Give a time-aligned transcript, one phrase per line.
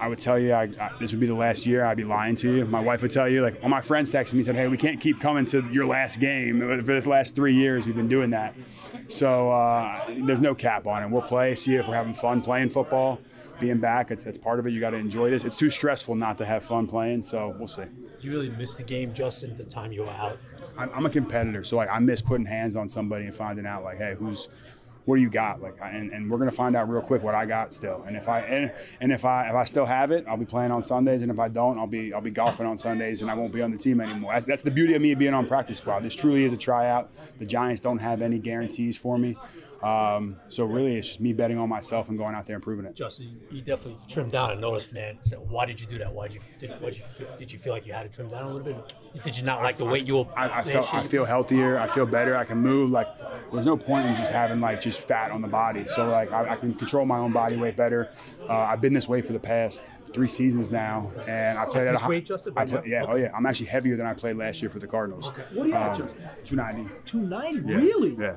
[0.00, 1.84] I would tell you I, I, this would be the last year.
[1.84, 2.64] I'd be lying to you.
[2.66, 4.76] My wife would tell you, like all my friends texted me and said, "Hey, we
[4.76, 7.86] can't keep coming to your last game for the last three years.
[7.86, 8.54] We've been doing that,
[9.08, 11.10] so uh, there's no cap on it.
[11.10, 13.20] We'll play, see if we're having fun playing football,
[13.60, 14.10] being back.
[14.10, 14.72] It's, it's part of it.
[14.72, 15.44] You got to enjoy this.
[15.44, 17.22] It's too stressful not to have fun playing.
[17.22, 17.84] So we'll see.
[18.20, 19.56] You really miss the game, Justin?
[19.56, 20.38] The time you were out.
[20.76, 23.82] I'm, I'm a competitor, so like I miss putting hands on somebody and finding out
[23.82, 24.48] like, hey, who's
[25.04, 25.62] what do you got?
[25.62, 28.04] Like, and, and we're gonna find out real quick what I got still.
[28.06, 30.70] And if I and, and if I if I still have it, I'll be playing
[30.70, 31.22] on Sundays.
[31.22, 33.62] And if I don't, I'll be I'll be golfing on Sundays, and I won't be
[33.62, 34.32] on the team anymore.
[34.32, 36.00] That's, that's the beauty of me being on practice squad.
[36.00, 37.10] This truly is a tryout.
[37.38, 39.36] The Giants don't have any guarantees for me.
[39.82, 42.84] Um, so really, it's just me betting on myself and going out there and proving
[42.84, 42.96] it.
[42.96, 45.18] Justin, you definitely trimmed down and noticed, man.
[45.22, 46.12] So why did you do that?
[46.12, 48.28] Why did you did, did you feel, did you feel like you had to trim
[48.28, 49.22] down a little bit?
[49.22, 50.26] Did you not like the weight you were?
[50.36, 51.78] I, I felt I feel healthier.
[51.78, 52.36] I feel better.
[52.36, 52.90] I can move.
[52.90, 53.06] Like
[53.52, 55.86] there's no point in just having like just fat on the body.
[55.86, 58.10] So like I, I can control my own body weight better.
[58.48, 61.92] Uh, I've been this way for the past three seasons now, and I played at
[61.94, 63.30] This a weight, I play, yeah, oh yeah.
[63.34, 65.28] I'm actually heavier than I played last year for the Cardinals.
[65.28, 65.42] Okay.
[65.52, 66.24] What do you at, Um, Justin?
[66.44, 66.94] 290.
[67.04, 67.68] Two ninety.
[67.68, 67.76] Yeah.
[67.76, 68.16] Really?
[68.18, 68.36] Yeah.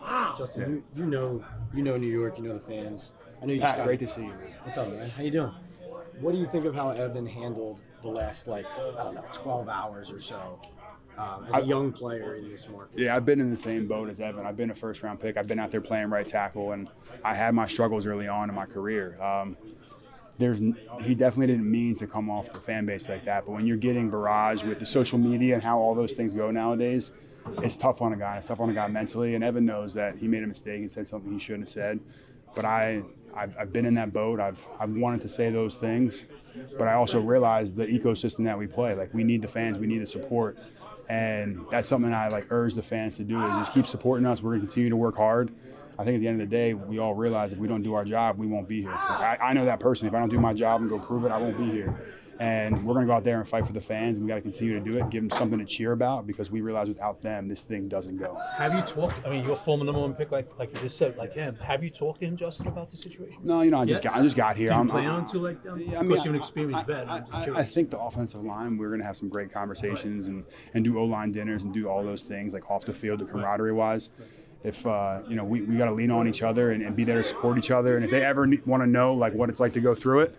[0.00, 0.34] Wow.
[0.38, 3.12] Justin, you, you know you know New York, you know the fans.
[3.40, 4.54] I know you just Pat, got great to see you, man.
[4.64, 5.08] What's up, man?
[5.10, 5.52] How you doing?
[6.20, 9.68] What do you think of how Evan handled the last like I don't know, 12
[9.68, 10.60] hours or so
[11.18, 12.98] um, as a I- young player in this market?
[12.98, 14.46] Yeah, I've been in the same boat as Evan.
[14.46, 15.36] I've been a first round pick.
[15.36, 16.88] I've been out there playing right tackle, and
[17.24, 19.20] I had my struggles early on in my career.
[19.20, 19.56] Um,
[20.38, 20.60] there's
[21.02, 23.76] he definitely didn't mean to come off the fan base like that, but when you're
[23.76, 27.10] getting barrage with the social media and how all those things go nowadays,
[27.62, 28.36] it's tough on a guy.
[28.36, 30.90] It's tough on a guy mentally, and Evan knows that he made a mistake and
[30.90, 32.00] said something he shouldn't have said.
[32.54, 33.02] But I,
[33.34, 34.38] I've, I've been in that boat.
[34.38, 36.26] I've, I've wanted to say those things,
[36.78, 38.94] but I also realize the ecosystem that we play.
[38.94, 40.56] Like we need the fans, we need the support,
[41.08, 44.42] and that's something I like urge the fans to do is just keep supporting us.
[44.42, 45.50] We're gonna continue to work hard.
[45.98, 47.94] I think at the end of the day, we all realize if we don't do
[47.94, 48.92] our job, we won't be here.
[48.92, 50.08] Like, I, I know that personally.
[50.08, 52.00] If I don't do my job and go prove it, I won't be here.
[52.40, 54.36] And we're going to go out there and fight for the fans, and we got
[54.36, 57.20] to continue to do it, give them something to cheer about because we realize without
[57.20, 58.40] them, this thing doesn't go.
[58.56, 59.26] Have you talked?
[59.26, 61.56] I mean, you're a former number one pick, like like you just said, like him.
[61.56, 63.40] Have you talked to him, Justin, about the situation?
[63.42, 64.10] No, you know, I just Yeah.
[64.12, 64.68] got, I just got here.
[64.68, 65.80] Do you I'm, plan I'm- on to like them?
[65.84, 67.10] Yeah, of course, you're an experienced I, vet.
[67.10, 70.44] I, I, I think the offensive line, we're going to have some great conversations and,
[70.74, 73.24] and do O line dinners and do all those things like off the field, the
[73.24, 74.10] camaraderie wise.
[74.64, 77.04] If uh, you know, we, we got to lean on each other and, and be
[77.04, 77.96] there to support each other.
[77.96, 80.36] And if they ever want to know like what it's like to go through it,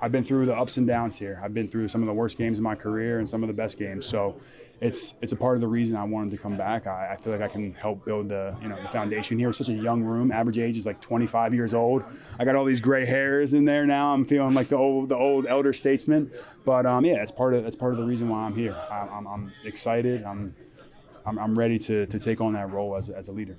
[0.00, 1.40] I've been through the ups and downs here.
[1.42, 3.52] I've been through some of the worst games in my career and some of the
[3.52, 4.06] best games.
[4.06, 4.40] So
[4.80, 6.86] it's it's a part of the reason I wanted to come back.
[6.86, 9.48] I, I feel like I can help build the you know the foundation here.
[9.48, 10.30] It's such a young room.
[10.30, 12.04] Average age is like 25 years old.
[12.38, 14.14] I got all these gray hairs in there now.
[14.14, 16.30] I'm feeling like the old the old elder statesman.
[16.64, 18.76] But um, yeah, it's part of it's part of the reason why I'm here.
[18.90, 20.22] I'm, I'm, I'm excited.
[20.22, 20.54] I'm,
[21.28, 23.58] I'm I'm ready to, to take on that role as, as a leader.